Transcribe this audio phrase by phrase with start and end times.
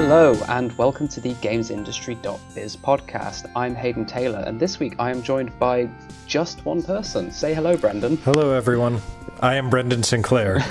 [0.00, 3.50] Hello, and welcome to the GamesIndustry.biz podcast.
[3.56, 5.90] I'm Haydn Taylor, and this week I am joined by
[6.24, 7.32] just one person.
[7.32, 8.16] Say hello, Brendan.
[8.18, 9.00] Hello, everyone.
[9.40, 10.58] I am Brendan Sinclair.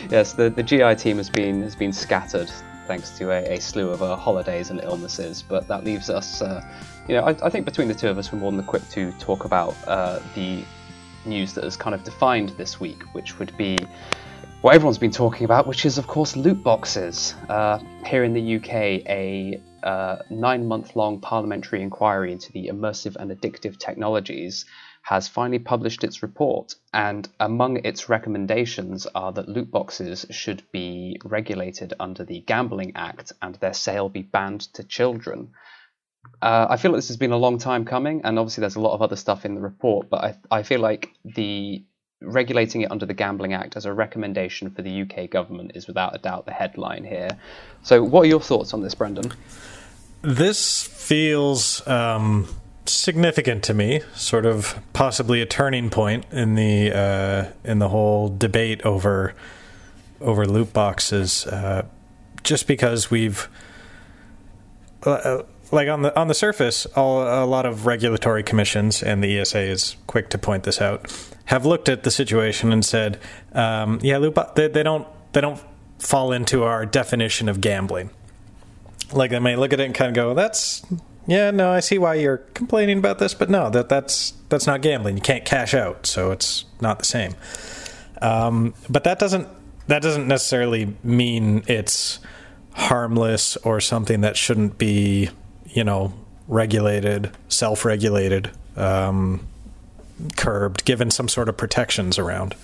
[0.09, 2.49] yes, the, the GI team has been has been scattered
[2.87, 6.65] thanks to a, a slew of uh, holidays and illnesses, but that leaves us, uh,
[7.09, 9.11] you know, I, I, think between the two of us, we're more than equipped to
[9.19, 10.63] talk about uh, the
[11.25, 13.79] news that has kind of defined this week, which would be
[14.67, 17.37] what everyone's been talking about, which is, of course, loot boxes.
[17.49, 18.73] Uh, here in the UK,
[19.09, 24.65] a uh, nine month long parliamentary inquiry into the immersive and addictive technologies
[25.03, 31.17] has finally published its report, and among its recommendations are that loot boxes should be
[31.25, 35.53] regulated under the Gambling Act and their sale be banned to children.
[36.43, 38.81] Uh, I feel like this has been a long time coming, and obviously there's a
[38.81, 41.85] lot of other stuff in the report, but I, I feel like the
[42.21, 46.15] regulating it under the Gambling Act as a recommendation for the UK government is without
[46.15, 47.31] a doubt the headline here.
[47.83, 49.33] So, what are your thoughts on this, Brendan?
[50.23, 52.49] This feels um,
[52.87, 58.29] significant to me, sort of possibly a turning point in the uh, in the whole
[58.29, 59.35] debate over
[60.21, 61.47] over loot boxes.
[61.47, 61.87] Uh,
[62.43, 63.49] just because we've
[65.03, 69.39] uh, like on the on the surface, all, a lot of regulatory commissions, and the
[69.39, 71.13] ESA is quick to point this out,
[71.47, 73.19] have looked at the situation and said,
[73.53, 75.61] um, "Yeah, bo- they, they don't they don't
[75.99, 78.11] fall into our definition of gambling."
[79.13, 80.85] Like they may look at it and kind of go, "That's
[81.27, 84.83] yeah, no, I see why you're complaining about this, but no, that that's that's not
[84.83, 85.17] gambling.
[85.17, 87.35] You can't cash out, so it's not the same."
[88.23, 89.49] Um, but that doesn't
[89.89, 92.21] that doesn't necessarily mean it's
[92.73, 95.31] harmless or something that shouldn't be
[95.77, 96.13] you know,
[96.49, 99.47] regulated, self regulated, um,
[100.37, 102.57] curbed, given some sort of protections around.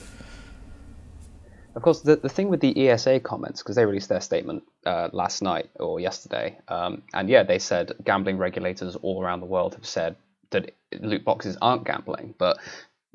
[1.74, 5.10] Of course, the, the thing with the ESA comments, because they released their statement uh,
[5.12, 9.74] last night or yesterday, um, and yeah, they said gambling regulators all around the world
[9.74, 10.16] have said
[10.50, 12.58] that loot boxes aren't gambling, but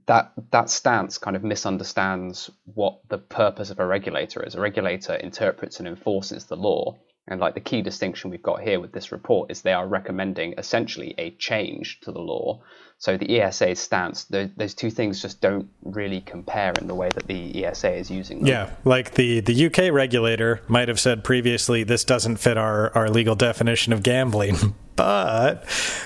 [0.05, 4.55] that that stance kind of misunderstands what the purpose of a regulator is.
[4.55, 6.95] A regulator interprets and enforces the law,
[7.27, 10.53] and like the key distinction we've got here with this report is they are recommending
[10.57, 12.61] essentially a change to the law.
[12.99, 17.27] So the ESA's stance, those two things just don't really compare in the way that
[17.27, 18.47] the ESA is using them.
[18.47, 23.09] Yeah, like the, the UK regulator might have said previously, this doesn't fit our, our
[23.09, 25.65] legal definition of gambling, but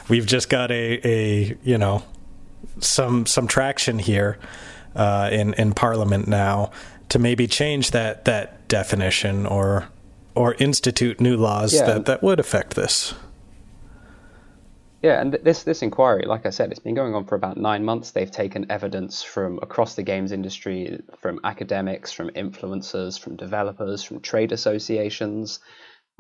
[0.10, 2.04] we've just got a, a you know
[2.80, 4.38] some some traction here
[4.96, 6.72] uh, in in Parliament now
[7.08, 9.88] to maybe change that that definition or
[10.36, 11.86] or institute new laws yeah.
[11.86, 13.14] that, that would affect this.
[15.02, 17.84] Yeah, and this this inquiry, like I said, it's been going on for about nine
[17.84, 18.12] months.
[18.12, 24.20] They've taken evidence from across the games industry, from academics, from influencers, from developers, from
[24.20, 25.60] trade associations.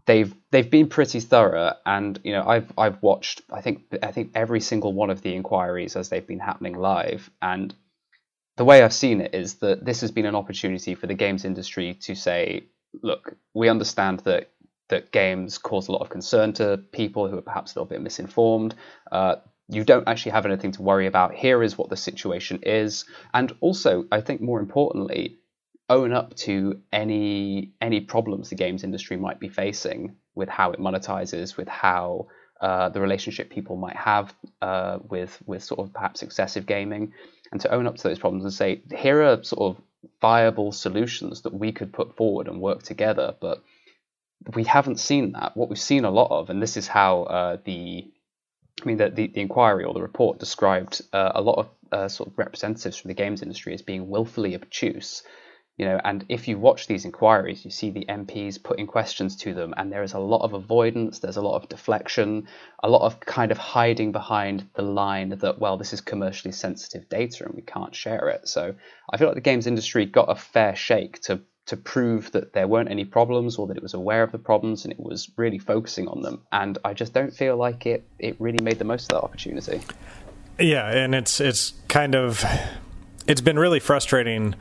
[0.07, 4.31] They've they've been pretty thorough, and you know I've I've watched I think I think
[4.33, 7.75] every single one of the inquiries as they've been happening live, and
[8.57, 11.45] the way I've seen it is that this has been an opportunity for the games
[11.45, 12.63] industry to say
[13.01, 14.51] look, we understand that
[14.89, 18.01] that games cause a lot of concern to people who are perhaps a little bit
[18.01, 18.75] misinformed.
[19.11, 19.35] Uh,
[19.69, 21.33] you don't actually have anything to worry about.
[21.33, 25.37] Here is what the situation is, and also, I think more importantly,
[25.89, 30.79] own up to any any problems the games industry might be facing with how it
[30.79, 32.27] monetizes, with how
[32.59, 37.13] uh, the relationship people might have uh, with with sort of perhaps excessive gaming,
[37.51, 39.83] and to own up to those problems and say, here are sort of
[40.19, 43.35] viable solutions that we could put forward and work together.
[43.39, 43.63] But
[44.53, 45.55] we haven't seen that.
[45.55, 48.11] What we've seen a lot of, and this is how uh, the
[48.81, 52.07] I mean, the, the, the, inquiry or the report described uh, a lot of uh,
[52.07, 55.23] sort of representatives from the games industry as being willfully obtuse
[55.77, 59.53] you know, and if you watch these inquiries, you see the MPs putting questions to
[59.53, 62.47] them, and there is a lot of avoidance, there's a lot of deflection,
[62.83, 67.07] a lot of kind of hiding behind the line that, well, this is commercially sensitive
[67.09, 68.47] data and we can't share it.
[68.47, 68.75] So
[69.09, 72.67] I feel like the games industry got a fair shake to to prove that there
[72.67, 75.59] weren't any problems or that it was aware of the problems and it was really
[75.59, 76.41] focusing on them.
[76.51, 79.79] And I just don't feel like it it really made the most of that opportunity.
[80.59, 82.43] Yeah, and it's it's kind of
[83.27, 84.55] it's been really frustrating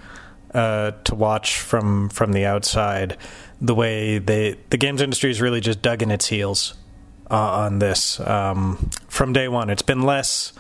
[0.55, 3.17] uh, to watch from from the outside
[3.61, 6.75] the way they the games industry is really just dug in its heels
[7.31, 9.70] uh, on this um, from day one.
[9.70, 10.52] It's been less.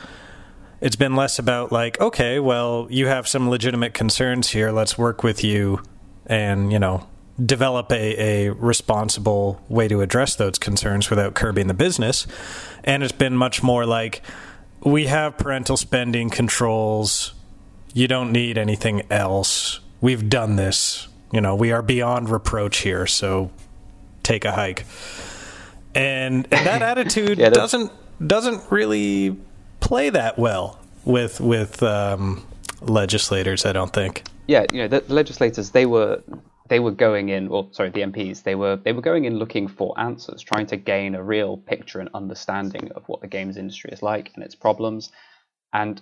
[0.80, 4.70] It's been less about like, okay, well, you have some legitimate concerns here.
[4.70, 5.82] Let's work with you,
[6.26, 7.06] and you know,
[7.44, 12.26] develop a, a responsible way to address those concerns without curbing the business.
[12.84, 14.22] And it's been much more like,
[14.82, 17.34] we have parental spending controls
[17.94, 19.80] you don't need anything else.
[20.00, 21.08] We've done this.
[21.32, 23.06] You know, we are beyond reproach here.
[23.06, 23.50] So
[24.22, 24.84] take a hike.
[25.94, 27.92] And, and that attitude Yeah, doesn't
[28.26, 29.36] doesn't really
[29.80, 32.46] play that well with with um,
[32.82, 33.66] legislators.
[33.66, 34.24] I don't think.
[34.46, 36.22] yeah, you know, the, the legislators they were
[36.68, 39.68] they were going in, or sorry, the MPs they were they were going in looking
[39.68, 43.90] for answers, trying to gain a real picture and understanding of what the games industry
[43.92, 45.10] is like and its problems,
[45.72, 46.00] and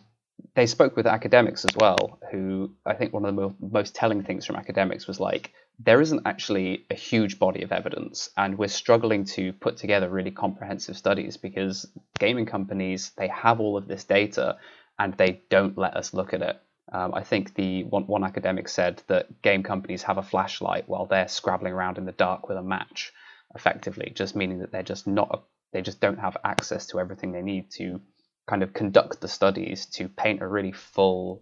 [0.54, 2.18] they spoke with academics as well.
[2.30, 6.00] Who I think one of the mo- most telling things from academics was like there
[6.00, 10.96] isn't actually a huge body of evidence, and we're struggling to put together really comprehensive
[10.96, 11.86] studies because
[12.18, 14.56] gaming companies they have all of this data
[14.98, 16.60] and they don't let us look at it.
[16.90, 21.06] Um, I think the one, one academic said that game companies have a flashlight while
[21.06, 23.12] they're scrabbling around in the dark with a match,
[23.54, 27.42] effectively, just meaning that they're just not they just don't have access to everything they
[27.42, 28.00] need to
[28.48, 31.40] kind of conduct the studies to paint a really full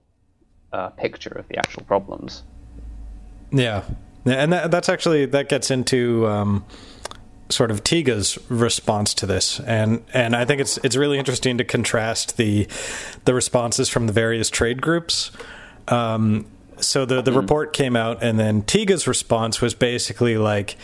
[0.73, 2.43] uh, picture of the actual problems.
[3.51, 3.85] Yeah,
[4.27, 6.65] Yeah, and that, that's actually that gets into um,
[7.49, 11.65] sort of Tiga's response to this, and and I think it's it's really interesting to
[11.65, 12.67] contrast the
[13.25, 15.31] the responses from the various trade groups.
[15.87, 16.47] Um,
[16.79, 20.77] so the the report came out, and then Tiga's response was basically like,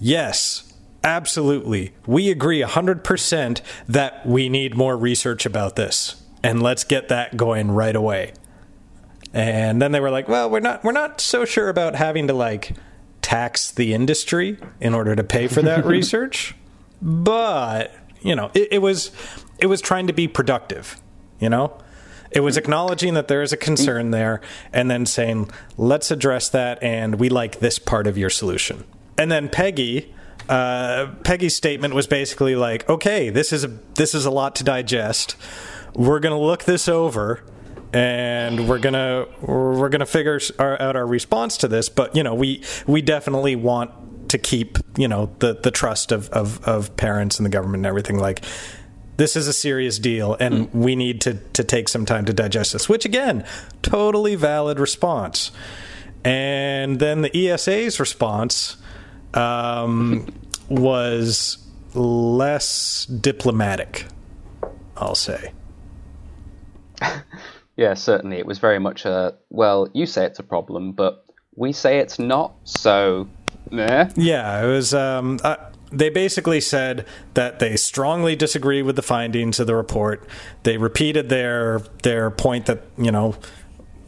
[0.00, 0.64] "Yes."
[1.08, 1.94] Absolutely.
[2.06, 7.70] We agree 100% that we need more research about this and let's get that going
[7.70, 8.34] right away.
[9.32, 12.34] And then they were like, "Well, we're not we're not so sure about having to
[12.34, 12.76] like
[13.22, 16.54] tax the industry in order to pay for that research."
[17.00, 19.10] But, you know, it, it was
[19.58, 21.00] it was trying to be productive,
[21.40, 21.78] you know?
[22.30, 24.42] It was acknowledging that there is a concern there
[24.74, 28.84] and then saying, "Let's address that and we like this part of your solution."
[29.16, 30.08] And then PEGI
[30.48, 34.64] uh, PEGI's statement was basically like, "Okay, this is a this is a lot to
[34.64, 35.36] digest.
[35.94, 37.42] We're going to look this over
[37.92, 41.88] and we're gonna we're gonna figure our, out our response to this.
[41.88, 46.28] But you know, we we definitely want to keep you know the the trust of
[46.30, 48.18] of, of parents and the government and everything.
[48.18, 48.44] Like
[49.16, 52.72] this is a serious deal, and we need to to take some time to digest
[52.72, 52.88] this.
[52.88, 53.44] Which again,
[53.82, 55.50] totally valid response.
[56.24, 58.76] And then the ESA's response
[59.34, 60.26] um,
[60.68, 61.58] was
[61.94, 64.06] less diplomatic.
[64.96, 65.52] I'll say.
[67.78, 68.38] Yeah, certainly.
[68.38, 72.18] It was very much a well, you say it's a problem, but we say it's
[72.18, 73.28] not, so
[73.70, 74.10] meh.
[74.16, 74.92] Yeah, it was.
[74.92, 75.54] Um, uh,
[75.92, 80.26] they basically said that they strongly disagree with the findings of the report.
[80.64, 83.36] They repeated their their point that you know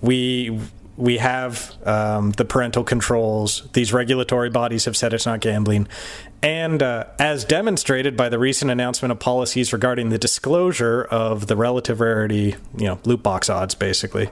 [0.01, 0.59] we
[1.01, 3.69] we have um, the parental controls.
[3.73, 5.89] These regulatory bodies have said it's not gambling.
[6.43, 11.57] And uh, as demonstrated by the recent announcement of policies regarding the disclosure of the
[11.57, 14.31] relative rarity, you know, loot box odds, basically,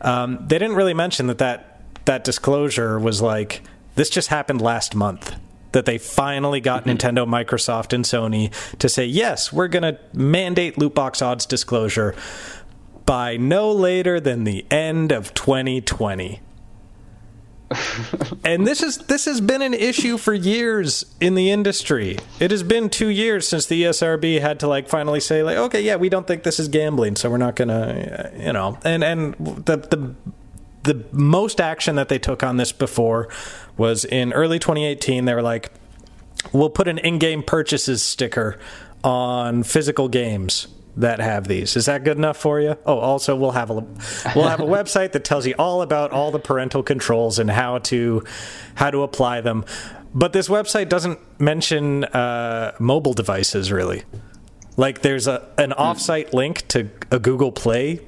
[0.00, 3.62] um, they didn't really mention that, that that disclosure was like
[3.94, 5.36] this just happened last month.
[5.72, 10.78] That they finally got Nintendo, Microsoft, and Sony to say yes, we're going to mandate
[10.78, 12.14] loot box odds disclosure
[13.08, 16.40] by no later than the end of 2020.
[18.44, 22.18] and this is this has been an issue for years in the industry.
[22.38, 25.80] It has been 2 years since the ESRB had to like finally say like okay,
[25.80, 28.78] yeah, we don't think this is gambling, so we're not going to you know.
[28.84, 30.14] And and the the
[30.82, 33.30] the most action that they took on this before
[33.78, 35.72] was in early 2018 they were like
[36.52, 38.58] we'll put an in-game purchases sticker
[39.02, 41.76] on physical games that have these.
[41.76, 42.76] Is that good enough for you?
[42.84, 43.74] Oh, also we'll have a
[44.34, 47.78] we'll have a website that tells you all about all the parental controls and how
[47.78, 48.24] to
[48.74, 49.64] how to apply them.
[50.12, 54.02] But this website doesn't mention uh, mobile devices really.
[54.76, 58.00] Like there's a an offsite link to a Google Play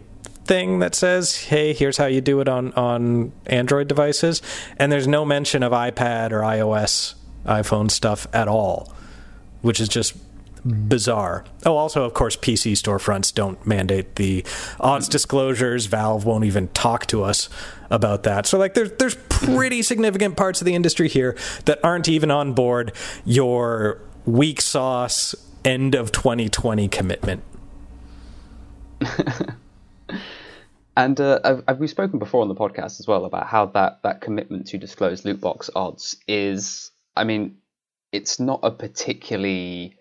[0.45, 4.43] thing that says, "Hey, here's how you do it on on Android devices,"
[4.79, 7.15] and there's no mention of iPad or iOS,
[7.47, 8.93] iPhone stuff at all,
[9.63, 10.17] which is just
[10.65, 11.45] bizarre.
[11.65, 14.45] Oh, also, of course, PC storefronts don't mandate the
[14.79, 15.87] odds disclosures.
[15.87, 17.49] Valve won't even talk to us
[17.91, 18.47] about that.
[18.47, 22.53] So, like, there's there's pretty significant parts of the industry here that aren't even on
[22.53, 22.93] board
[23.25, 27.43] your weak sauce end of 2020 commitment.
[31.01, 34.21] And uh, I've, we've spoken before on the podcast as well about how that, that
[34.21, 37.57] commitment to disclose loot box odds is, I mean,
[38.13, 39.97] it's not a particularly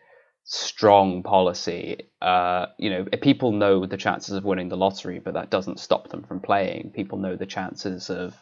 [0.51, 2.09] strong policy.
[2.23, 6.09] Uh, you know, people know the chances of winning the lottery, but that doesn't stop
[6.09, 6.91] them from playing.
[6.95, 8.35] People know the chances of,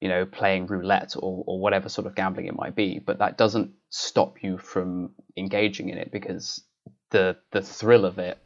[0.00, 3.38] you know, playing roulette or, or whatever sort of gambling it might be, but that
[3.38, 6.64] doesn't stop you from engaging in it because
[7.10, 8.38] the the thrill of it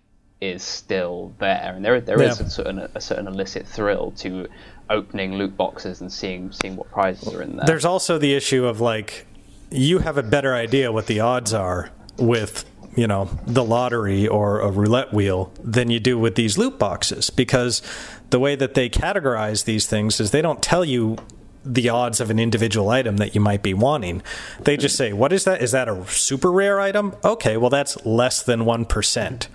[0.42, 2.32] is still there, and there there Yeah.
[2.32, 4.46] is a certain a certain illicit thrill to
[4.90, 7.64] opening loot boxes and seeing seeing what prizes are in there.
[7.66, 9.26] There's also the issue of like
[9.70, 14.60] you have a better idea what the odds are with you know the lottery or
[14.60, 17.82] a roulette wheel than you do with these loot boxes because
[18.30, 21.16] the way that they categorize these things is they don't tell you
[21.64, 24.22] the odds of an individual item that you might be wanting.
[24.60, 25.60] They just say, "What is that?
[25.60, 29.48] Is that a super rare item?" Okay, well that's less than 1%.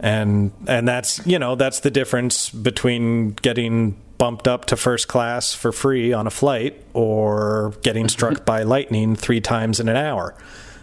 [0.00, 5.54] And and that's, you know, that's the difference between getting bumped up to first class
[5.54, 10.34] for free on a flight or getting struck by lightning 3 times in an hour.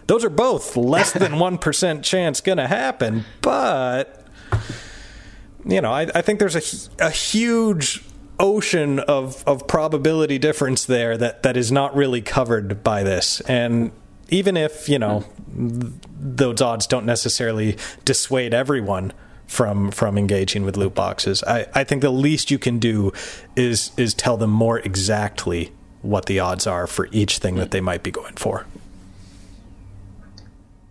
[0.07, 4.25] Those are both less than 1% chance going to happen, but
[5.65, 8.03] you know, I, I think there's a, a huge
[8.39, 13.41] ocean of, of probability difference there that, that is not really covered by this.
[13.41, 13.91] And
[14.29, 19.13] even if, you know, those odds don't necessarily dissuade everyone
[19.47, 23.13] from from engaging with loot boxes, I, I think the least you can do
[23.55, 25.71] is is tell them more exactly
[26.01, 27.71] what the odds are for each thing that hmm.
[27.71, 28.65] they might be going for.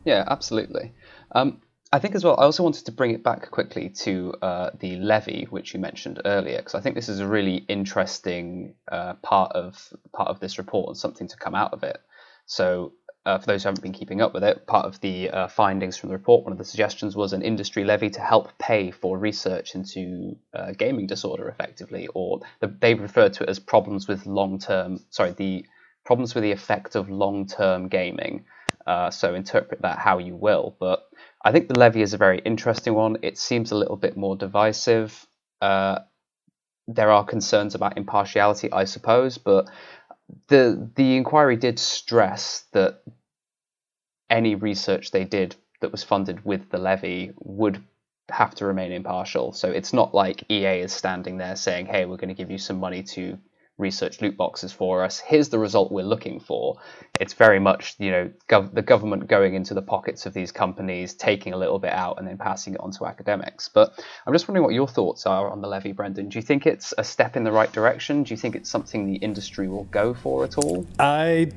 [0.07, 0.93] Yeah, absolutely.
[1.33, 1.61] Um,
[1.93, 4.97] I think as well, I also wanted to bring it back quickly to uh, the
[4.97, 9.53] levy, which you mentioned earlier, because I think this is a really interesting uh, part
[9.53, 12.01] of part of this report and something to come out of it.
[12.47, 12.93] So,
[13.25, 15.97] uh, for those who haven't been keeping up with it, part of the uh, findings
[15.97, 19.19] from the report, one of the suggestions was an industry levy to help pay for
[19.19, 24.25] research into uh, gaming disorder, effectively, or the, they referred to it as problems with
[24.27, 25.67] long-term, sorry, the
[26.05, 28.45] problems with the effect of long-term gaming.
[28.87, 30.77] Uh, so interpret that how you will.
[30.79, 31.03] But
[31.45, 33.17] I think the levy is a very interesting one.
[33.23, 35.27] It seems a little bit more divisive.
[35.61, 36.01] Uh,
[36.87, 39.69] there are concerns about impartiality, I suppose, but
[40.49, 43.03] the the inquiry did stress that
[44.31, 47.83] any research they did that was funded with the levy would
[48.29, 49.53] have to remain impartial.
[49.53, 52.59] So it's not like EA is standing there saying, "Hey, we're going to give you
[52.59, 53.39] some money to
[53.79, 55.19] research loot boxes for us.
[55.19, 56.79] Here's the result we're looking for.
[57.21, 61.15] It's very much, you know, gov- the government going into the pockets of these companies,
[61.15, 63.69] taking a little bit out, and then passing it on to academics.
[63.69, 63.93] But
[64.27, 66.31] I'm just wondering what your thoughts are on the levy, Brendan.
[66.31, 68.23] Do you think it's a step in the right direction?
[68.23, 70.87] Do you think it's something the industry will go for at all?
[70.99, 71.53] I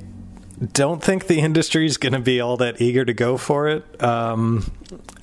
[0.74, 4.04] don't think the industry is going to be all that eager to go for it.
[4.04, 4.70] Um,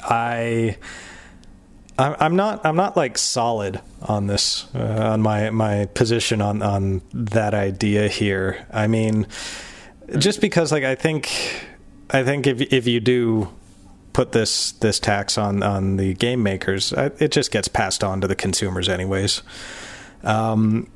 [0.00, 0.78] I
[1.98, 2.64] I'm not.
[2.66, 8.08] I'm not like solid on this, uh, on my my position on on that idea
[8.08, 8.66] here.
[8.70, 9.26] I mean,
[10.18, 11.30] just because like I think,
[12.10, 13.48] I think if if you do
[14.12, 18.26] put this this tax on on the game makers, it just gets passed on to
[18.26, 19.42] the consumers anyways.
[20.22, 20.90] Um,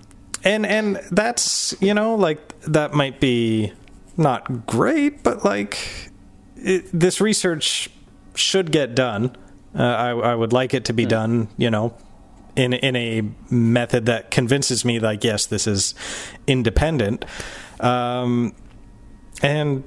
[0.44, 3.72] and and that's you know like that might be
[4.18, 6.10] not great, but like
[6.56, 7.88] it, this research
[8.34, 9.34] should get done
[9.74, 11.10] uh, I, I, would like it to be mm.
[11.10, 11.96] done, you know,
[12.56, 15.94] in in a method that convinces me, like, yes, this is
[16.46, 17.24] independent.
[17.78, 18.54] Um,
[19.42, 19.84] and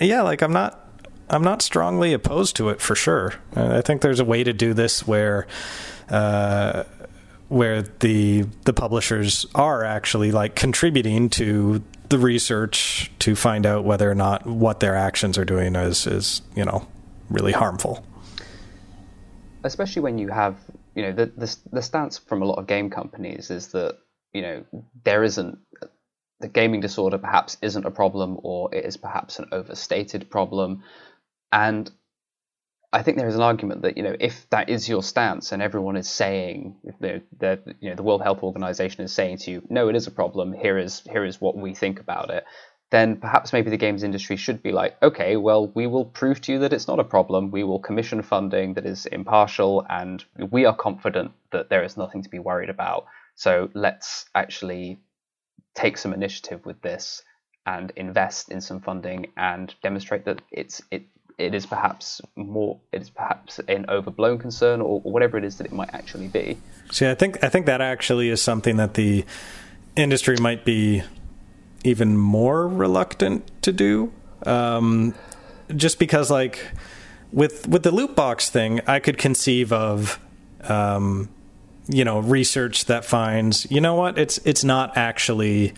[0.00, 0.84] yeah, like I'm not.
[1.30, 3.34] I'm not strongly opposed to it for sure.
[3.54, 5.46] I think there's a way to do this where,
[6.08, 6.84] uh,
[7.48, 14.10] where the the publishers are actually like contributing to the research to find out whether
[14.10, 16.88] or not what their actions are doing is is you know
[17.28, 18.02] really harmful
[19.64, 20.56] especially when you have
[20.94, 23.98] you know the, the the stance from a lot of game companies is that
[24.32, 24.64] you know
[25.04, 25.58] there isn't
[26.40, 30.84] the gaming disorder perhaps isn't a problem or it is perhaps an overstated problem.
[31.50, 31.90] And
[32.92, 35.60] I think there is an argument that you know if that is your stance and
[35.60, 37.22] everyone is saying the
[37.80, 40.52] you know the World Health Organization is saying to you no it is a problem.
[40.52, 42.44] Here is here is what we think about it
[42.90, 46.52] then perhaps maybe the games industry should be like, okay, well, we will prove to
[46.52, 47.50] you that it's not a problem.
[47.50, 52.22] We will commission funding that is impartial, and we are confident that there is nothing
[52.22, 53.06] to be worried about.
[53.34, 54.98] So let's actually
[55.74, 57.22] take some initiative with this
[57.66, 61.02] and invest in some funding and demonstrate that it's it
[61.36, 65.58] it is perhaps more it is perhaps an overblown concern or, or whatever it is
[65.58, 66.58] that it might actually be.
[66.90, 69.24] See, I think I think that actually is something that the
[69.94, 71.02] industry might be
[71.84, 74.12] even more reluctant to do.
[74.44, 75.14] Um,
[75.76, 76.72] just because, like,
[77.32, 80.18] with with the loot box thing, I could conceive of,
[80.62, 81.28] um,
[81.88, 85.74] you know, research that finds, you know what, it's it's not actually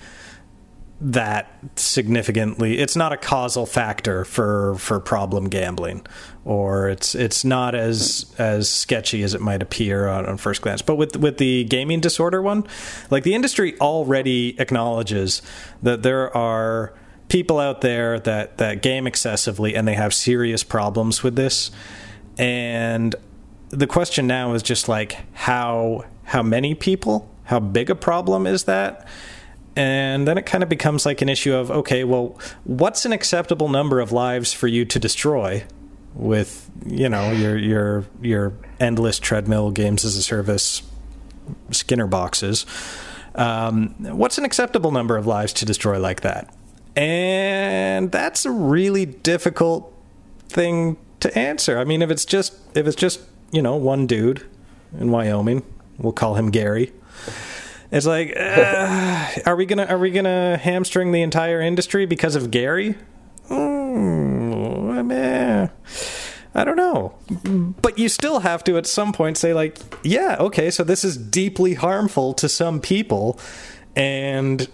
[1.00, 2.78] that significantly.
[2.78, 6.06] It's not a causal factor for for problem gambling
[6.44, 10.82] or it's it's not as as sketchy as it might appear on, on first glance.
[10.82, 12.66] But with with the gaming disorder one
[13.10, 15.40] like the industry already acknowledges
[15.82, 16.92] that there are
[17.28, 21.70] people out there that that game excessively and they have serious problems with this.
[22.36, 23.14] And
[23.70, 28.64] the question now is just like how how many people how big a problem is
[28.64, 29.08] that
[29.80, 33.70] and then it kind of becomes like an issue of okay, well, what's an acceptable
[33.70, 35.64] number of lives for you to destroy
[36.14, 40.82] with you know your your your endless treadmill games as a service
[41.70, 42.66] Skinner boxes?
[43.34, 46.54] Um, what's an acceptable number of lives to destroy like that?
[46.94, 49.94] And that's a really difficult
[50.50, 51.78] thing to answer.
[51.78, 54.46] I mean, if it's just if it's just you know one dude
[54.98, 55.62] in Wyoming,
[55.96, 56.92] we'll call him Gary.
[57.90, 62.50] It's like, uh, are we gonna are we gonna hamstring the entire industry because of
[62.50, 62.94] Gary?
[63.48, 64.10] Mm,
[66.54, 67.14] I don't know,
[67.80, 71.16] but you still have to at some point say like, yeah, okay, so this is
[71.16, 73.38] deeply harmful to some people,
[73.94, 74.68] and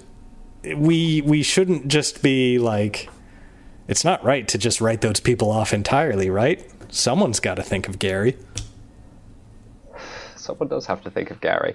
[0.75, 3.09] we we shouldn't just be like
[3.89, 6.65] it's not right to just write those people off entirely, right?
[6.89, 8.37] Someone's got to think of Gary.
[10.47, 11.75] Someone does have to think of Gary.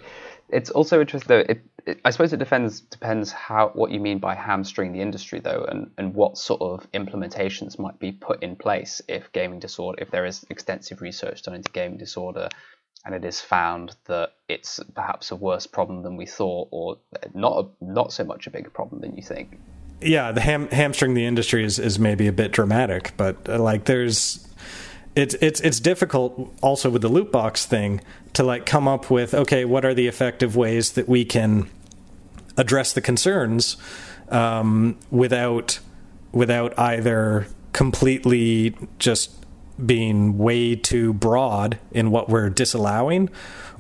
[0.49, 1.45] It's also interesting though.
[1.47, 5.39] It, it, I suppose it depends depends how what you mean by hamstring the industry
[5.39, 10.01] though, and and what sort of implementations might be put in place if gaming disorder,
[10.01, 12.49] if there is extensive research done into gaming disorder,
[13.05, 16.97] and it is found that it's perhaps a worse problem than we thought, or
[17.33, 19.59] not a, not so much a bigger problem than you think.
[20.01, 23.85] Yeah, the ham, hamstring the industry is, is maybe a bit dramatic, but uh, like
[23.85, 24.47] there's
[25.15, 28.01] it's it's it's difficult also with the loot box thing
[28.33, 31.69] to like come up with okay, what are the effective ways that we can
[32.57, 33.77] address the concerns
[34.29, 35.79] um, without
[36.31, 39.31] without either completely just
[39.85, 43.29] being way too broad in what we're disallowing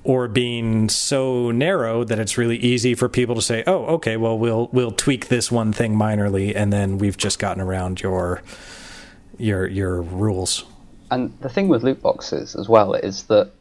[0.03, 4.37] or being so narrow that it's really easy for people to say, "Oh, okay, well
[4.37, 8.41] we'll we'll tweak this one thing minorly and then we've just gotten around your
[9.37, 10.65] your your rules."
[11.11, 13.51] And the thing with loot boxes as well is that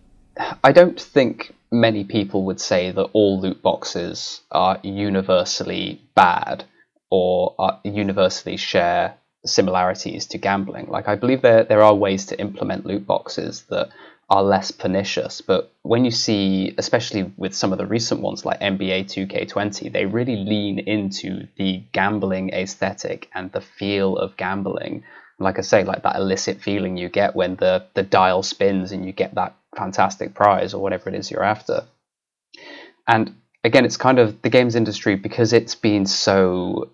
[0.63, 6.65] I don't think many people would say that all loot boxes are universally bad
[7.11, 10.87] or universally share similarities to gambling.
[10.89, 13.89] Like I believe there there are ways to implement loot boxes that
[14.29, 15.41] are less pernicious.
[15.41, 20.07] But when you see, especially with some of the recent ones like NBA 2K20, they
[20.07, 25.03] really lean into the gambling aesthetic and the feel of gambling.
[25.41, 29.05] Like I say, like that illicit feeling you get when the, the dial spins and
[29.05, 31.85] you get that fantastic prize or whatever it is you're after.
[33.09, 36.91] And again, it's kind of the games industry because it's been so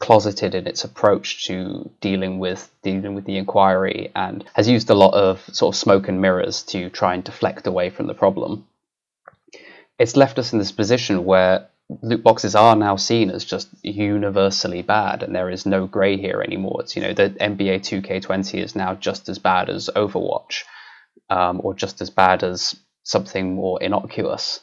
[0.00, 4.94] closeted in its approach to dealing with dealing with the inquiry and has used a
[4.94, 8.64] lot of sort of smoke and mirrors to try and deflect away from the problem.
[9.98, 11.66] It's left us in this position where
[12.02, 16.42] loot boxes are now seen as just universally bad and there is no gray here
[16.42, 16.80] anymore.
[16.80, 20.64] It's you know the NBA 2K20 is now just as bad as Overwatch
[21.30, 24.60] um, or just as bad as something more innocuous.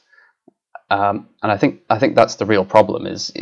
[0.89, 3.33] Um, and I think I think that's the real problem is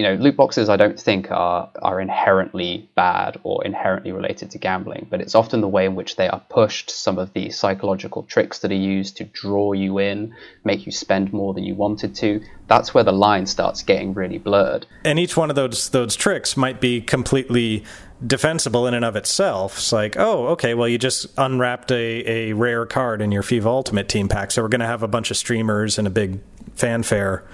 [0.00, 4.58] you know, loot boxes I don't think are are inherently bad or inherently related to
[4.58, 8.22] gambling, but it's often the way in which they are pushed, some of the psychological
[8.22, 10.34] tricks that are used to draw you in,
[10.64, 12.42] make you spend more than you wanted to.
[12.66, 14.86] That's where the line starts getting really blurred.
[15.04, 17.84] And each one of those those tricks might be completely
[18.26, 19.76] defensible in and of itself.
[19.76, 23.66] It's like, oh, okay, well, you just unwrapped a, a rare card in your FIFA
[23.66, 26.40] Ultimate Team pack, so we're going to have a bunch of streamers and a big
[26.74, 27.44] fanfare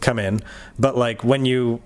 [0.00, 0.40] come in.
[0.78, 1.82] But like when you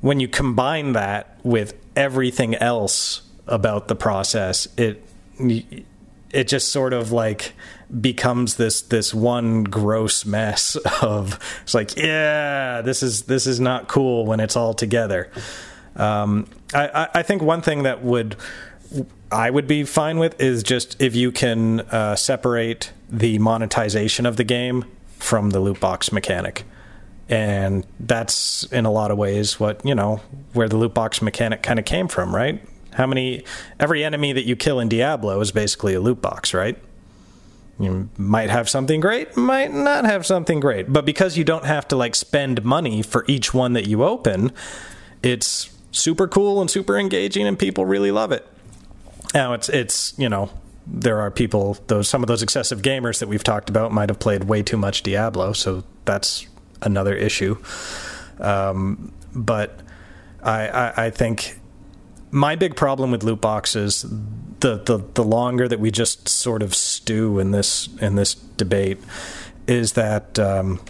[0.00, 5.02] when you combine that with everything else about the process, it
[6.30, 7.52] it just sort of like
[8.00, 13.88] becomes this this one gross mess of it's like yeah this is this is not
[13.88, 15.30] cool when it's all together.
[15.96, 18.36] Um, I, I think one thing that would
[19.30, 24.36] I would be fine with is just if you can uh, separate the monetization of
[24.36, 24.84] the game
[25.18, 26.64] from the loot box mechanic
[27.28, 30.20] and that's in a lot of ways what you know
[30.52, 32.62] where the loot box mechanic kind of came from right?
[32.92, 33.44] How many
[33.80, 36.78] every enemy that you kill in diablo is basically a loot box right?
[37.78, 40.92] You might have something great might not have something great.
[40.92, 44.52] But because you don't have to like spend money for each one that you open
[45.22, 48.46] it's super cool and super engaging and people really love it.
[49.32, 50.50] Now it's it's you know
[50.86, 54.18] there are people those some of those excessive gamers that we've talked about might have
[54.18, 56.46] played way too much diablo so that's
[56.84, 57.56] another issue.
[58.38, 59.80] Um, but
[60.42, 61.58] I, I, I think
[62.30, 64.04] my big problem with loot boxes
[64.60, 68.98] the, the the longer that we just sort of stew in this in this debate
[69.66, 70.80] is that um,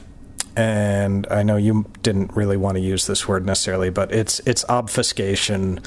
[0.57, 4.65] and I know you didn't really want to use this word necessarily, but it's it's
[4.69, 5.81] obfuscation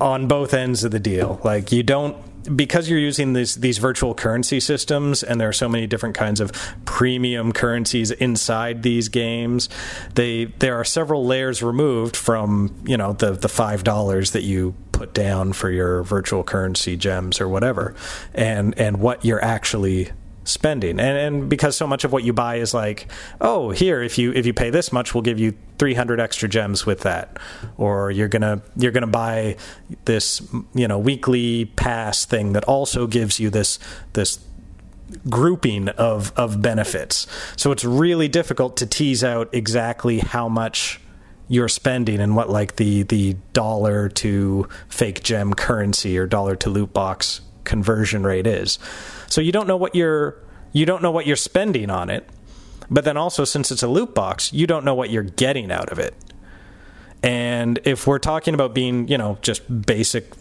[0.00, 1.38] on both ends of the deal.
[1.44, 2.16] Like you don't
[2.54, 6.40] because you're using these these virtual currency systems, and there are so many different kinds
[6.40, 6.52] of
[6.84, 9.68] premium currencies inside these games,
[10.14, 14.74] they there are several layers removed from you know the the five dollars that you
[14.92, 17.94] put down for your virtual currency gems or whatever,
[18.34, 20.10] and and what you're actually
[20.44, 21.00] spending.
[21.00, 24.32] And and because so much of what you buy is like oh here if you
[24.32, 27.38] if you pay this much we'll give you 300 extra gems with that.
[27.76, 29.56] Or you're to you're to buy
[30.04, 30.42] this
[30.74, 33.78] you know weekly pass thing that also gives you this
[34.12, 34.38] this
[35.28, 37.26] grouping of of benefits.
[37.56, 41.00] So it's really difficult to tease out exactly how much
[41.48, 46.70] you're spending and what like the the dollar to fake gem currency or dollar to
[46.70, 48.78] loot box conversion rate is
[49.34, 50.36] so you don't know what you're
[50.72, 52.28] you don't know what you're spending on it.
[52.88, 55.90] But then also since it's a loot box, you don't know what you're getting out
[55.90, 56.14] of it.
[57.20, 60.34] And if we're talking about being, you know, just basic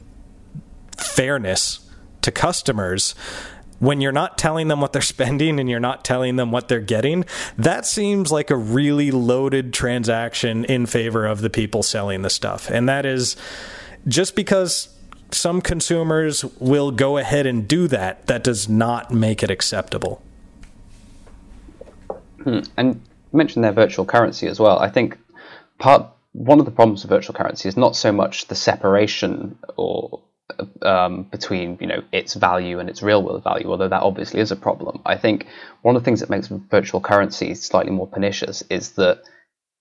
[0.95, 1.89] fairness
[2.21, 3.15] to customers,
[3.79, 6.79] when you're not telling them what they're spending and you're not telling them what they're
[6.79, 7.25] getting,
[7.57, 12.69] that seems like a really loaded transaction in favor of the people selling the stuff.
[12.69, 13.37] And that is
[14.07, 14.93] just because
[15.33, 18.27] some consumers will go ahead and do that.
[18.27, 20.21] That does not make it acceptable.
[22.43, 22.59] Hmm.
[22.77, 24.79] And you mentioned their virtual currency as well.
[24.79, 25.17] I think
[25.79, 30.21] part one of the problems with virtual currency is not so much the separation or
[30.81, 34.51] um, between you know its value and its real world value, although that obviously is
[34.51, 35.01] a problem.
[35.05, 35.47] I think
[35.81, 39.23] one of the things that makes virtual currency slightly more pernicious is that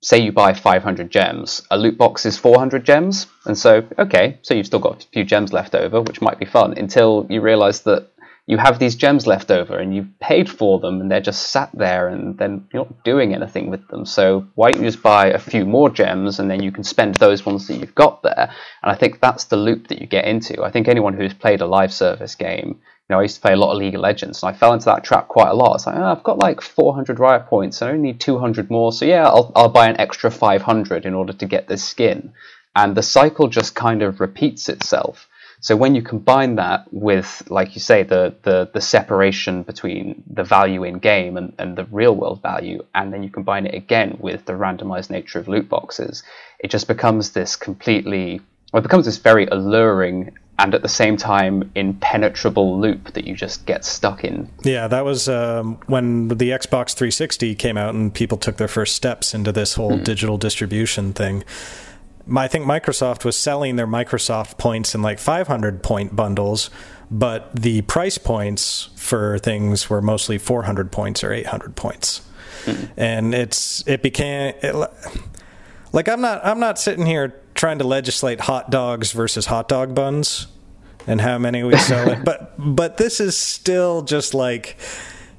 [0.02, 4.52] say you buy 500 gems, a loot box is 400 gems, and so okay, so
[4.54, 7.82] you've still got a few gems left over, which might be fun until you realize
[7.82, 8.08] that
[8.46, 11.70] you have these gems left over and you've paid for them and they're just sat
[11.74, 14.04] there and then you're not doing anything with them.
[14.04, 17.14] So why don't you just buy a few more gems and then you can spend
[17.14, 18.50] those ones that you've got there?
[18.82, 20.64] And I think that's the loop that you get into.
[20.64, 23.56] I think anyone who's played a live service game know, I used to play a
[23.56, 25.74] lot of League of Legends, and I fell into that trap quite a lot.
[25.74, 28.92] It's like, oh, I've got like 400 riot points, and I only need 200 more,
[28.92, 32.32] so yeah, I'll, I'll buy an extra 500 in order to get this skin.
[32.74, 35.28] And the cycle just kind of repeats itself.
[35.60, 40.42] So when you combine that with, like you say, the, the, the separation between the
[40.42, 44.16] value in game and, and the real world value, and then you combine it again
[44.18, 46.24] with the randomized nature of loot boxes,
[46.58, 48.40] it just becomes this completely,
[48.72, 53.34] well, it becomes this very alluring and at the same time impenetrable loop that you
[53.34, 54.48] just get stuck in.
[54.62, 58.94] Yeah, that was um, when the Xbox 360 came out and people took their first
[58.94, 60.04] steps into this whole mm.
[60.04, 61.42] digital distribution thing.
[62.36, 66.70] I think Microsoft was selling their Microsoft points in like 500 point bundles,
[67.10, 72.22] but the price points for things were mostly 400 points or 800 points.
[72.66, 72.90] Mm.
[72.96, 74.88] And it's it became it,
[75.92, 79.92] like I'm not I'm not sitting here trying to legislate hot dogs versus hot dog
[79.96, 80.46] buns
[81.06, 82.24] and how many we sell it.
[82.24, 84.76] But but this is still just like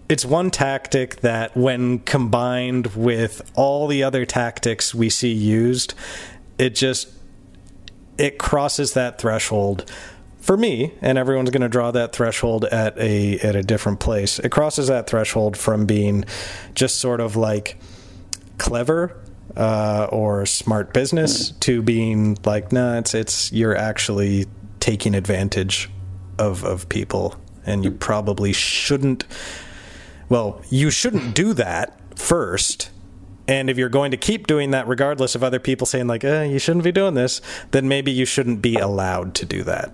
[0.10, 5.94] it's one tactic that when combined with all the other tactics we see used,
[6.58, 7.10] it just
[8.18, 9.90] it crosses that threshold
[10.38, 14.40] for me, and everyone's going to draw that threshold at a at a different place.
[14.40, 16.26] It crosses that threshold from being
[16.76, 17.78] just sort of like
[18.58, 19.20] clever
[19.56, 24.48] uh, or smart business to being like, no, nah, it's it's you're actually
[24.84, 25.90] taking advantage
[26.38, 29.24] of of people, and you probably shouldn't.
[30.28, 32.90] Well, you shouldn't do that first.
[33.48, 36.44] And if you're going to keep doing that, regardless of other people saying like, eh,
[36.44, 37.40] "You shouldn't be doing this,"
[37.72, 39.94] then maybe you shouldn't be allowed to do that.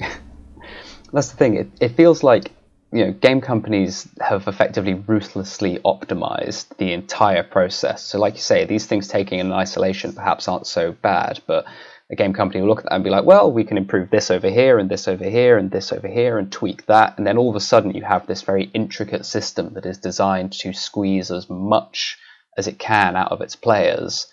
[1.12, 1.54] That's the thing.
[1.54, 2.50] It, it feels like
[2.90, 8.02] you know, game companies have effectively ruthlessly optimized the entire process.
[8.02, 11.66] So, like you say, these things taking in isolation perhaps aren't so bad, but
[12.10, 14.30] a game company will look at that and be like, well, we can improve this
[14.30, 17.18] over here and this over here and this over here and tweak that.
[17.18, 20.52] And then all of a sudden, you have this very intricate system that is designed
[20.52, 22.16] to squeeze as much
[22.56, 24.26] as it can out of its players.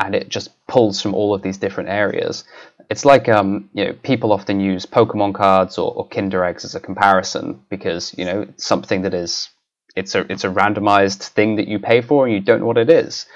[0.00, 2.44] And it just pulls from all of these different areas
[2.90, 6.74] it's like um, you know people often use Pokemon cards or, or, Kinder eggs as
[6.74, 9.48] a comparison because you know something that is
[9.96, 12.78] it's a it's a randomized thing that you pay for and you don't know what
[12.78, 13.26] it is,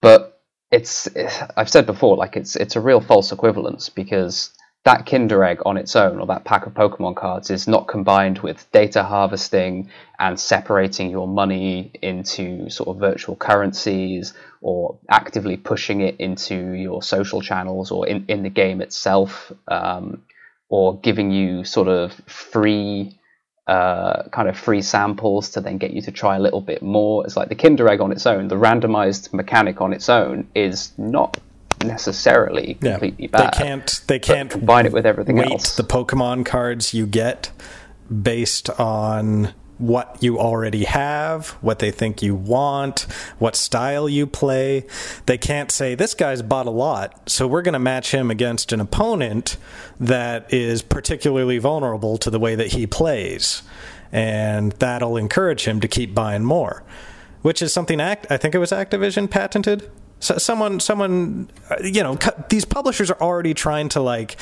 [0.00, 0.33] but
[0.70, 1.08] it's
[1.56, 4.50] I've said before like it's it's a real false equivalence because
[4.84, 8.40] that Kinder Egg on its own, or that pack of Pokemon cards, is not combined
[8.40, 16.02] with data harvesting and separating your money into sort of virtual currencies or actively pushing
[16.02, 20.22] it into your social channels or in, in the game itself, um,
[20.68, 23.18] or giving you sort of free.
[23.66, 27.24] Uh, kind of free samples to then get you to try a little bit more.
[27.24, 30.92] It's like the Kinder Egg on its own, the randomized mechanic on its own is
[30.98, 31.38] not
[31.82, 33.38] necessarily completely yeah.
[33.38, 33.54] bad.
[33.54, 34.00] They can't.
[34.06, 35.76] They can't combine it with everything weight else.
[35.76, 37.52] The Pokemon cards you get
[38.22, 39.54] based on
[39.86, 43.00] what you already have, what they think you want,
[43.38, 44.86] what style you play.
[45.26, 48.72] They can't say, this guy's bought a lot, so we're going to match him against
[48.72, 49.58] an opponent
[50.00, 53.62] that is particularly vulnerable to the way that he plays.
[54.10, 56.82] And that'll encourage him to keep buying more,
[57.42, 59.90] which is something Act- I think it was Activision patented.
[60.20, 62.16] So someone, someone, uh, you know,
[62.48, 64.36] these publishers are already trying to like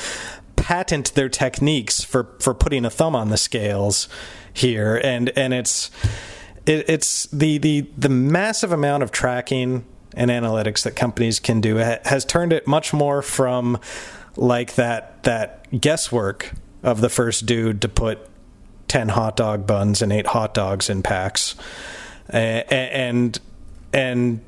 [0.55, 4.07] patent their techniques for for putting a thumb on the scales
[4.53, 5.91] here, and and it's
[6.65, 9.85] it, it's the the the massive amount of tracking
[10.15, 13.79] and analytics that companies can do has turned it much more from
[14.35, 16.51] like that that guesswork
[16.83, 18.19] of the first dude to put
[18.87, 21.55] 10 hot dog buns and 8 hot dogs in packs.
[22.29, 23.39] And
[23.91, 24.39] and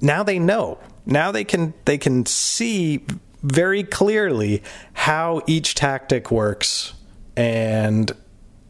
[0.00, 0.78] now they know.
[1.06, 3.04] Now they can they can see
[3.42, 6.92] very clearly how each tactic works
[7.36, 8.10] and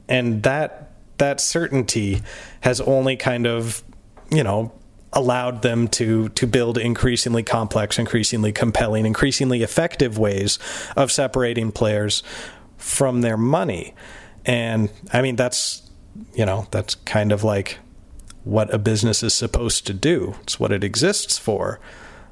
[0.08, 2.22] and that that certainty
[2.60, 3.82] has only kind of
[4.30, 4.72] you know
[5.12, 10.58] allowed them to to build increasingly complex increasingly compelling increasingly effective ways
[10.96, 12.22] of separating players
[12.76, 13.94] from their money.
[14.46, 15.82] And i mean that's
[16.34, 17.78] you know that's kind of like
[18.44, 20.34] what a business is supposed to do.
[20.42, 21.80] It's what it exists for.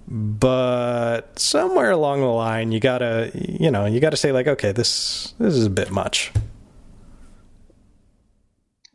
[0.09, 5.35] But somewhere along the line you gotta you know you gotta say like okay this
[5.39, 6.33] this is a bit much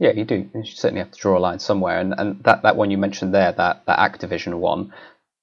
[0.01, 0.49] yeah you do.
[0.53, 1.99] You certainly have to draw a line somewhere.
[1.99, 4.91] And and that that one you mentioned there that that activision one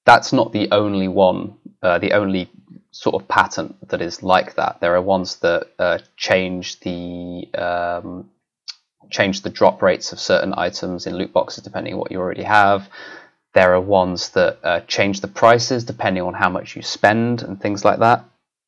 [0.05, 2.49] that's not the only one uh, the only
[2.91, 4.79] sort of patent that is like that.
[4.81, 8.29] There are ones that uh, change the um,
[9.09, 12.43] change the drop rates of certain items in loot boxes depending on what you already
[12.43, 12.89] have.
[13.53, 17.59] There are ones that uh, change the prices depending on how much you spend and
[17.59, 18.25] things like that.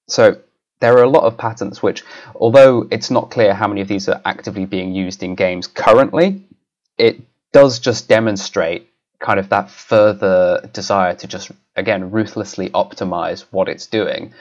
[0.07, 0.41] So
[0.81, 2.03] there are a lot of patents which,
[2.35, 6.43] although it's not clear how many of these are actively being used in games currently,
[6.97, 7.21] it
[7.53, 8.89] does just demonstrate
[9.19, 14.33] kind of that further desire to just again ruthlessly optimize what it's doing.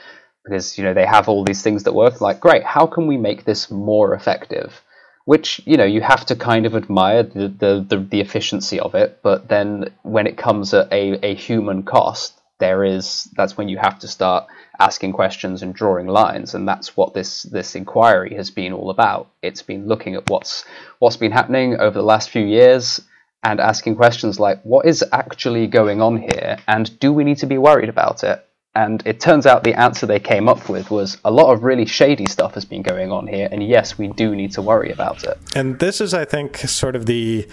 [0.43, 3.17] Because you know they have all these things that work like great how can we
[3.17, 4.81] make this more effective?
[5.25, 8.95] Which you know you have to kind of admire the, the, the, the, efficiency of
[8.95, 13.67] it but then when it comes at a, a human cost there is that's when
[13.67, 14.45] you have to start
[14.79, 19.29] asking questions and drawing lines and that's what this this inquiry has been all about.
[19.41, 20.63] It's been looking at what's
[20.99, 23.01] what's been happening over the last few years
[23.43, 26.57] and asking questions like what is actually going on here?
[26.67, 28.47] And do we need to be worried about it?
[28.73, 31.85] And it turns out the answer they came up with was a lot of really
[31.85, 35.25] shady stuff has been going on here, and yes, we do need to worry about
[35.25, 35.37] it.
[35.53, 37.47] And this is, I think, sort of the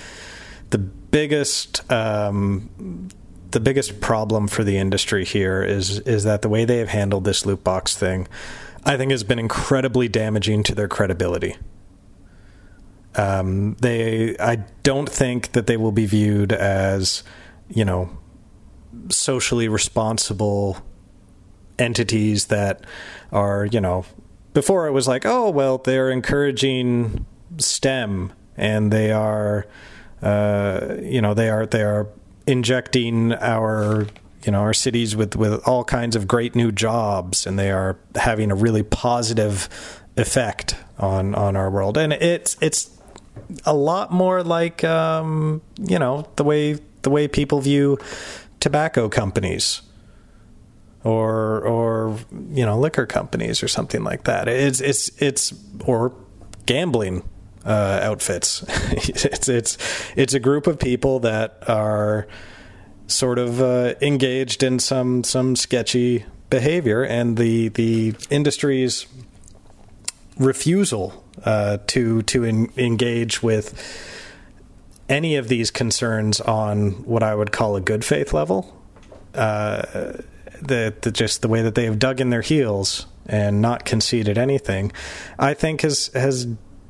[0.70, 3.08] the biggest um,
[3.50, 7.24] the biggest problem for the industry here is is that the way they have handled
[7.24, 8.28] this loot box thing,
[8.84, 11.56] I think, has been incredibly damaging to their credibility.
[13.14, 17.24] Um, they, I don't think that they will be viewed as,
[17.68, 18.10] you know,
[19.08, 20.78] socially responsible
[21.78, 22.84] entities that
[23.32, 24.04] are, you know,
[24.54, 29.66] before it was like, oh, well, they're encouraging STEM and they are,
[30.22, 32.08] uh, you know, they are they are
[32.48, 34.06] injecting our
[34.44, 37.98] you know our cities with with all kinds of great new jobs and they are
[38.14, 39.68] having a really positive
[40.16, 42.98] effect on on our world and it's it's
[43.64, 47.98] a lot more like um, you know the way the way people view
[48.60, 49.82] tobacco companies
[51.04, 52.18] or or
[52.50, 54.48] you know liquor companies or something like that.
[54.48, 56.12] It's it's it's or
[56.66, 57.28] gambling
[57.64, 58.64] uh, outfits.
[58.92, 59.78] it's it's
[60.16, 62.26] it's a group of people that are
[63.06, 69.06] sort of uh, engaged in some some sketchy behavior, and the the industry's
[70.38, 73.74] refusal uh, to to in, engage with
[75.08, 78.74] any of these concerns on what I would call a good faith level.
[79.34, 80.12] Uh,
[80.60, 84.36] the, the just the way that they have dug in their heels and not conceded
[84.36, 84.92] anything,
[85.38, 86.46] I think has has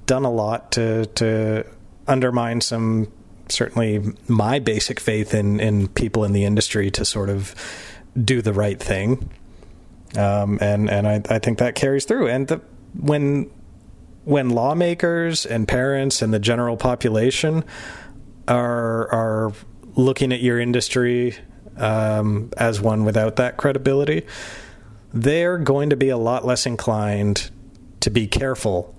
[0.08, 1.64] done a lot to to
[2.08, 3.12] undermine some
[3.48, 7.54] certainly my basic faith in in people in the industry to sort of
[8.24, 9.30] do the right thing.
[10.16, 12.28] Um, and and I, I think that carries through.
[12.28, 12.60] And the,
[12.98, 13.50] when
[14.24, 17.64] when lawmakers and parents and the general population
[18.48, 19.52] are are
[19.94, 21.36] looking at your industry
[21.76, 24.26] um, as one without that credibility,
[25.12, 27.50] they're going to be a lot less inclined
[28.00, 28.94] to be careful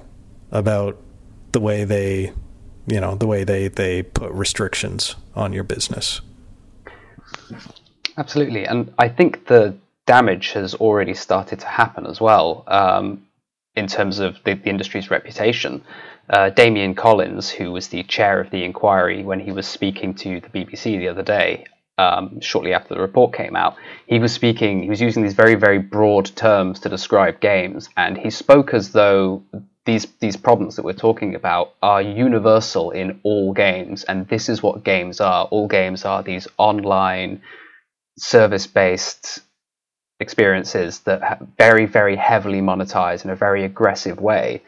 [0.51, 0.97] about
[1.51, 2.33] the way they,
[2.87, 6.21] you know, the way they, they put restrictions on your business.
[8.17, 8.65] Absolutely.
[8.65, 13.25] And I think the damage has already started to happen as well um,
[13.75, 15.83] in terms of the, the industry's reputation.
[16.29, 20.39] Uh, Damian Collins, who was the chair of the inquiry when he was speaking to
[20.41, 21.65] the BBC the other day,
[21.97, 23.75] um, shortly after the report came out,
[24.07, 28.17] he was speaking, he was using these very, very broad terms to describe games, and
[28.17, 29.43] he spoke as though
[29.89, 34.61] these these problems that we're talking about are universal in all games, and this is
[34.61, 35.45] what games are.
[35.45, 37.41] All games are these online,
[38.17, 39.39] service-based
[40.19, 41.19] experiences that
[41.57, 44.61] very, very heavily monetize in a very aggressive way,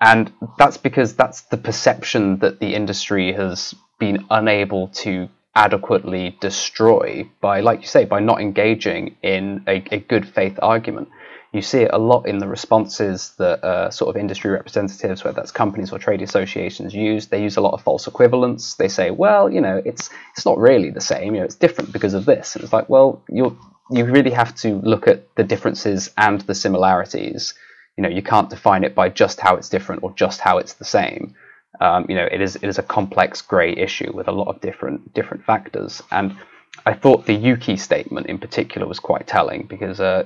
[0.00, 7.28] and that's because that's the perception that the industry has been unable to adequately destroy
[7.40, 11.08] by, like you say, by not engaging in a, a good faith argument.
[11.52, 15.36] You see it a lot in the responses that uh, sort of industry representatives, whether
[15.36, 17.26] that's companies or trade associations, use.
[17.28, 18.74] They use a lot of false equivalence.
[18.74, 21.34] They say, "Well, you know, it's it's not really the same.
[21.34, 23.56] You know, it's different because of this." And it's like, well, you
[23.90, 27.54] you really have to look at the differences and the similarities.
[27.96, 30.74] You know, you can't define it by just how it's different or just how it's
[30.74, 31.34] the same.
[31.80, 34.60] Um, you know, it is it is a complex grey issue with a lot of
[34.60, 36.02] different different factors.
[36.10, 36.36] And
[36.84, 40.24] I thought the Ukie statement in particular was quite telling because uh,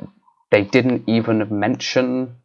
[0.50, 2.36] they didn't even mention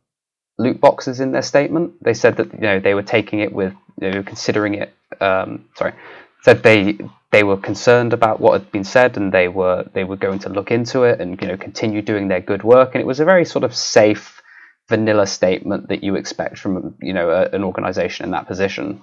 [0.57, 2.03] loot boxes in their statement.
[2.03, 4.93] They said that you know they were taking it with you know, considering it.
[5.19, 5.93] Um, sorry,
[6.41, 6.97] said they
[7.31, 10.49] they were concerned about what had been said and they were they were going to
[10.49, 12.93] look into it and you know continue doing their good work.
[12.93, 14.41] And it was a very sort of safe
[14.87, 19.01] vanilla statement that you expect from you know a, an organization in that position.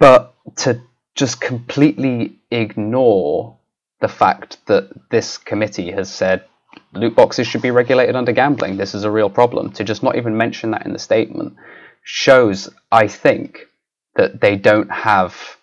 [0.00, 0.80] But to
[1.14, 3.56] just completely ignore
[4.00, 6.44] the fact that this committee has said
[6.92, 8.76] loot boxes should be regulated under gambling.
[8.76, 9.72] This is a real problem.
[9.72, 11.56] To just not even mention that in the statement
[12.02, 13.66] shows, I think,
[14.16, 15.56] that they don't have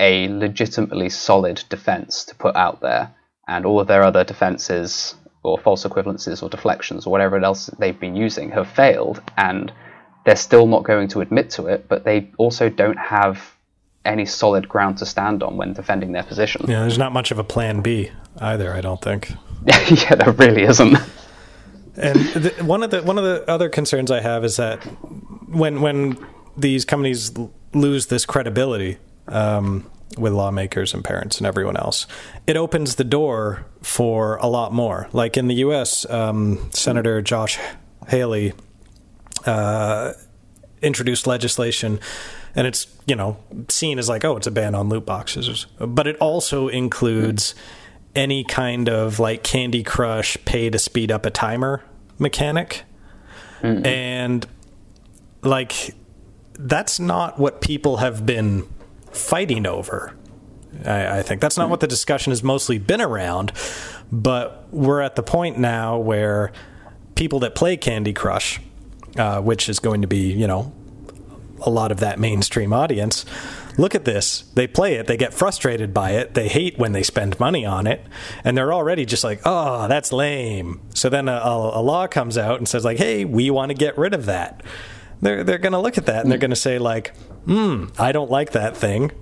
[0.00, 3.14] a legitimately solid defense to put out there,
[3.46, 7.98] and all of their other defenses or false equivalences or deflections or whatever else they've
[7.98, 9.72] been using have failed and
[10.24, 13.51] they're still not going to admit to it, but they also don't have
[14.04, 16.64] any solid ground to stand on when defending their position.
[16.68, 19.32] Yeah, there's not much of a plan B either, I don't think.
[19.64, 20.96] yeah, there really isn't.
[21.94, 24.78] And the, one of the one of the other concerns I have is that
[25.48, 26.18] when when
[26.56, 27.32] these companies
[27.74, 32.06] lose this credibility, um, with lawmakers and parents and everyone else.
[32.46, 35.08] It opens the door for a lot more.
[35.12, 37.58] Like in the U.S., um, Senator Josh
[38.10, 38.52] Hawley
[39.46, 40.12] uh,
[40.80, 42.00] introduced legislation,
[42.54, 43.38] and it's you know
[43.68, 47.54] seen as like oh it's a ban on loot boxes, but it also includes
[48.14, 51.82] any kind of like Candy Crush pay to speed up a timer
[52.18, 52.84] mechanic,
[53.60, 53.84] mm-hmm.
[53.86, 54.46] and
[55.42, 55.94] like
[56.54, 58.66] that's not what people have been
[59.10, 60.14] fighting over.
[60.84, 63.52] I, I think that's not what the discussion has mostly been around,
[64.10, 66.52] but we're at the point now where
[67.14, 68.60] people that play Candy Crush,
[69.16, 70.72] uh, which is going to be, you know,
[71.64, 73.24] a lot of that mainstream audience,
[73.78, 74.42] look at this.
[74.54, 77.86] They play it, they get frustrated by it, they hate when they spend money on
[77.86, 78.04] it,
[78.44, 80.80] and they're already just like, oh, that's lame.
[80.94, 83.96] So then a, a, law comes out and says, like, hey, we want to get
[83.96, 84.62] rid of that.
[85.20, 88.12] They're, they're going to look at that and they're going to say, like, hmm, I
[88.12, 89.12] don't like that thing.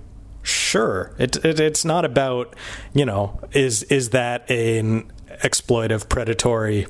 [0.43, 2.55] Sure, it, it, it's not about
[2.93, 5.11] you know is is that an
[5.43, 6.87] exploitive predatory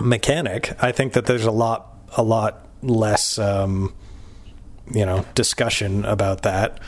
[0.00, 0.76] mechanic.
[0.82, 3.94] I think that there's a lot a lot less um,
[4.92, 6.80] you know discussion about that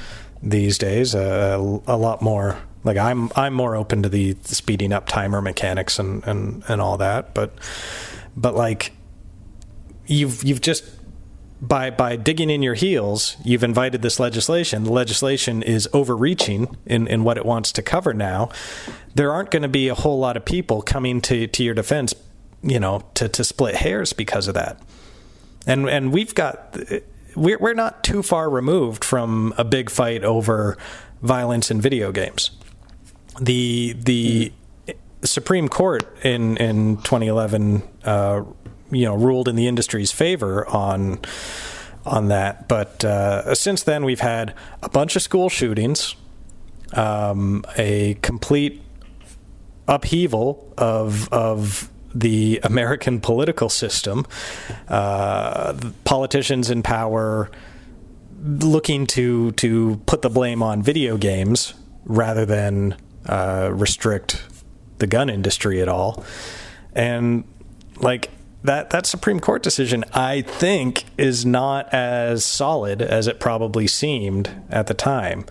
[0.42, 1.14] these days.
[1.14, 5.98] Uh, a lot more like I'm I'm more open to the speeding up timer mechanics
[5.98, 7.52] and and and all that, but
[8.36, 8.92] but like
[10.06, 10.84] you've you've just
[11.60, 14.84] by by digging in your heels, you've invited this legislation.
[14.84, 18.50] The legislation is overreaching in, in what it wants to cover now.
[19.14, 22.14] There aren't going to be a whole lot of people coming to, to your defense,
[22.62, 24.80] you know, to, to split hairs because of that.
[25.66, 26.78] And and we've got
[27.36, 30.76] we're we're not too far removed from a big fight over
[31.22, 32.50] violence in video games.
[33.40, 34.52] The the
[35.22, 38.42] Supreme Court in in 2011 uh,
[38.90, 41.20] you know ruled in the industry's favor on
[42.04, 42.68] on that.
[42.68, 46.14] But uh, since then, we've had a bunch of school shootings,
[46.92, 48.82] um, a complete
[49.88, 54.26] upheaval of of the American political system,
[54.88, 57.50] uh, politicians in power
[58.42, 62.96] looking to to put the blame on video games rather than
[63.26, 64.42] uh, restrict
[64.98, 66.24] the gun industry at all,
[66.94, 67.44] and
[67.98, 68.30] like
[68.62, 74.50] that that Supreme Court decision, I think, is not as solid as it probably seemed
[74.70, 75.44] at the time.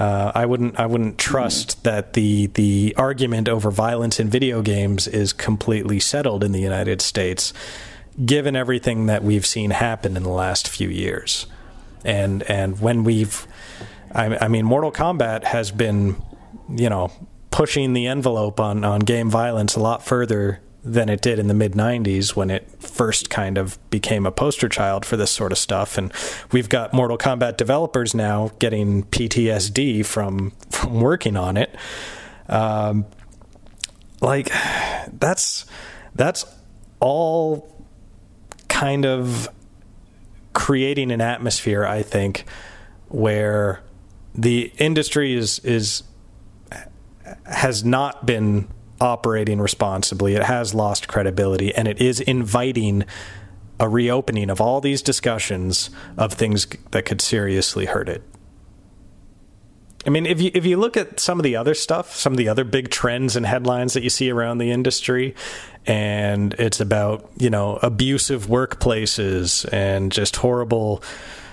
[0.00, 5.06] Uh, I wouldn't I wouldn't trust that the the argument over violence in video games
[5.06, 7.52] is completely settled in the United States,
[8.24, 11.46] given everything that we've seen happen in the last few years,
[12.02, 13.46] and and when we've,
[14.10, 16.16] I, I mean, Mortal Kombat has been,
[16.70, 17.12] you know,
[17.50, 21.54] pushing the envelope on on game violence a lot further than it did in the
[21.54, 25.58] mid 90s when it first kind of became a poster child for this sort of
[25.58, 25.98] stuff.
[25.98, 26.12] And
[26.52, 31.74] we've got Mortal Kombat developers now getting PTSD from from working on it.
[32.48, 33.06] Um,
[34.20, 34.50] like
[35.18, 35.66] that's
[36.14, 36.44] that's
[37.00, 37.74] all
[38.68, 39.48] kind of
[40.52, 42.44] creating an atmosphere I think
[43.08, 43.82] where
[44.34, 46.02] the industry is is
[47.44, 48.68] has not been
[49.00, 50.34] operating responsibly.
[50.34, 53.04] It has lost credibility, and it is inviting
[53.78, 58.22] a reopening of all these discussions of things that could seriously hurt it.
[60.06, 62.36] I mean, if you if you look at some of the other stuff, some of
[62.38, 65.34] the other big trends and headlines that you see around the industry,
[65.86, 71.02] and it's about you know abusive workplaces and just horrible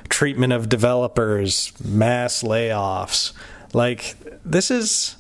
[0.08, 3.34] treatment of developers, mass layoffs.
[3.74, 5.18] Like this is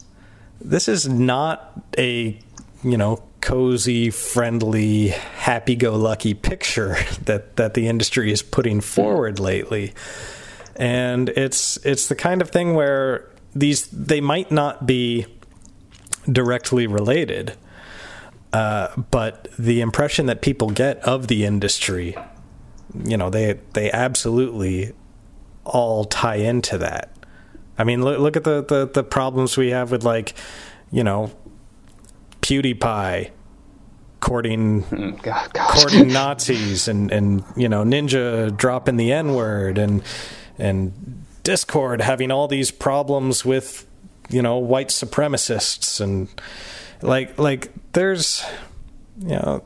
[0.61, 2.39] this is not a
[2.83, 9.93] you know cozy, friendly, happy-go-lucky picture that that the industry is putting forward lately.
[10.75, 15.25] And it's it's the kind of thing where these they might not be
[16.31, 17.53] directly related,
[18.53, 22.15] uh, but the impression that people get of the industry,
[23.05, 24.93] you know, they they absolutely
[25.63, 27.16] all tie into that.
[27.77, 30.33] I mean, look, look at the, the, the problems we have with like,
[30.91, 31.31] you know,
[32.41, 33.31] PewDiePie
[34.19, 35.69] courting Mm, God, God.
[35.69, 40.01] courting Nazis and and you know Ninja dropping the N word and
[40.57, 43.85] and Discord having all these problems with
[44.29, 46.27] you know white supremacists and
[47.01, 48.43] like like there's
[49.19, 49.63] you know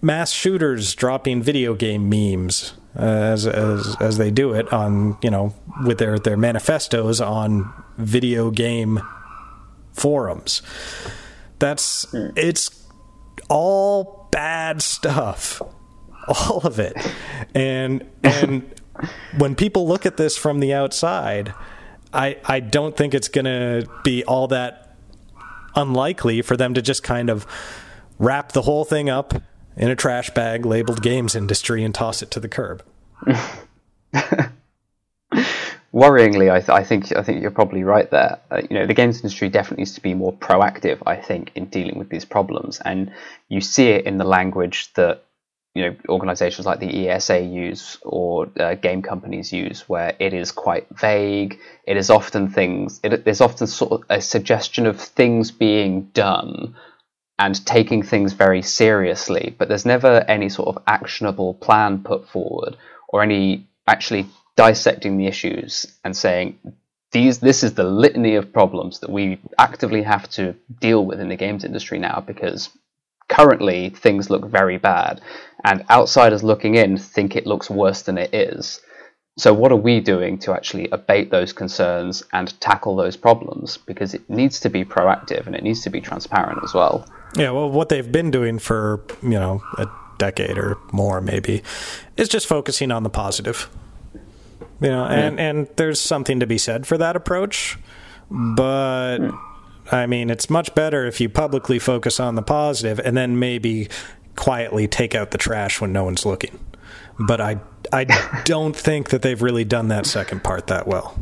[0.00, 5.30] mass shooters dropping video game memes uh, as as as they do it on you
[5.30, 9.00] know with their their manifestos on video game
[9.92, 10.62] forums.
[11.58, 12.84] That's it's
[13.48, 15.62] all bad stuff,
[16.28, 16.96] all of it,
[17.54, 18.80] and and
[19.38, 21.54] when people look at this from the outside,
[22.12, 24.96] I I don't think it's going to be all that
[25.76, 27.46] unlikely for them to just kind of
[28.18, 29.34] wrap the whole thing up
[29.76, 32.84] in a trash bag labeled games industry and toss it to the curb.
[35.92, 38.38] Worryingly, I, th- I think I think you're probably right there.
[38.50, 41.02] Uh, you know, the games industry definitely needs to be more proactive.
[41.04, 43.12] I think in dealing with these problems, and
[43.48, 45.24] you see it in the language that
[45.74, 50.52] you know organizations like the ESA use or uh, game companies use, where it is
[50.52, 51.58] quite vague.
[51.88, 53.00] It is often things.
[53.02, 56.76] It, there's often sort of a suggestion of things being done
[57.40, 62.76] and taking things very seriously, but there's never any sort of actionable plan put forward
[63.08, 64.26] or any actually
[64.56, 66.58] dissecting the issues and saying
[67.12, 71.30] these this is the litany of problems that we actively have to deal with in
[71.30, 72.68] the games industry now because
[73.28, 75.22] currently things look very bad.
[75.64, 78.82] And outsiders looking in think it looks worse than it is
[79.36, 84.12] so what are we doing to actually abate those concerns and tackle those problems because
[84.14, 87.06] it needs to be proactive and it needs to be transparent as well
[87.36, 89.88] Yeah, well, what they've been doing for you know a
[90.20, 91.64] decade or more, maybe,
[92.16, 93.68] is just focusing on the positive.
[94.80, 97.78] You know, and and there's something to be said for that approach,
[98.30, 99.36] but hmm.
[99.90, 103.88] I mean, it's much better if you publicly focus on the positive and then maybe
[104.36, 106.58] quietly take out the trash when no one's looking.
[107.18, 107.56] But I
[107.92, 111.18] I don't think that they've really done that second part that well.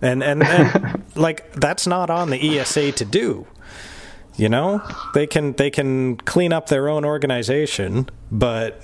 [0.00, 3.46] And and, and like that's not on the ESA to do.
[4.36, 4.82] You know,
[5.14, 8.82] they can they can clean up their own organization, but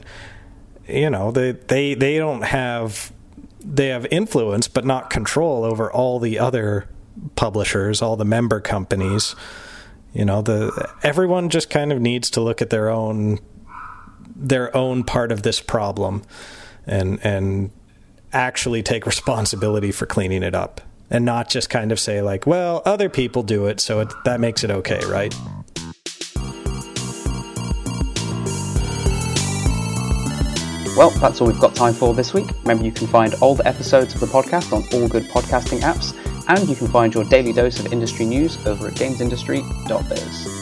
[0.86, 3.12] you know they they they don't have
[3.62, 6.88] they have influence but not control over all the other
[7.36, 9.34] publishers, all the member companies.
[10.12, 13.38] You know, the everyone just kind of needs to look at their own
[14.34, 16.22] their own part of this problem
[16.86, 17.70] and and
[18.32, 22.82] actually take responsibility for cleaning it up and not just kind of say like, well,
[22.86, 25.34] other people do it, so it, that makes it okay, right?
[30.96, 32.48] Well, that's all we've got time for this week.
[32.62, 36.14] Remember, you can find all the episodes of the podcast on all good podcasting apps,
[36.48, 40.59] and you can find your daily dose of industry news over at gamesindustry.biz.